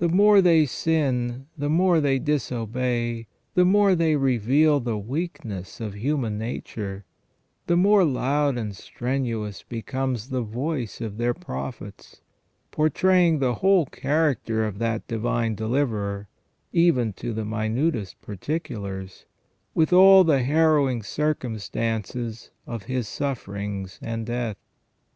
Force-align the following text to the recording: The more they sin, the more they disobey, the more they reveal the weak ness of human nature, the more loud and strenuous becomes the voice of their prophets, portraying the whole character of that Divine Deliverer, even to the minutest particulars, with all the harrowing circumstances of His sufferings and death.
The 0.00 0.08
more 0.08 0.42
they 0.42 0.66
sin, 0.66 1.46
the 1.56 1.68
more 1.70 2.00
they 2.00 2.18
disobey, 2.18 3.28
the 3.54 3.64
more 3.64 3.94
they 3.94 4.16
reveal 4.16 4.80
the 4.80 4.98
weak 4.98 5.44
ness 5.44 5.80
of 5.80 5.94
human 5.94 6.36
nature, 6.36 7.04
the 7.68 7.76
more 7.76 8.04
loud 8.04 8.58
and 8.58 8.74
strenuous 8.74 9.62
becomes 9.62 10.30
the 10.30 10.42
voice 10.42 11.00
of 11.00 11.16
their 11.16 11.32
prophets, 11.32 12.22
portraying 12.72 13.38
the 13.38 13.54
whole 13.62 13.86
character 13.86 14.64
of 14.64 14.80
that 14.80 15.06
Divine 15.06 15.54
Deliverer, 15.54 16.26
even 16.72 17.12
to 17.12 17.32
the 17.32 17.44
minutest 17.44 18.20
particulars, 18.20 19.26
with 19.76 19.92
all 19.92 20.24
the 20.24 20.42
harrowing 20.42 21.04
circumstances 21.04 22.50
of 22.66 22.82
His 22.86 23.06
sufferings 23.06 24.00
and 24.02 24.26
death. 24.26 24.56